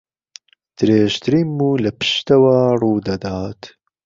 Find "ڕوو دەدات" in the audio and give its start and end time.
2.81-3.61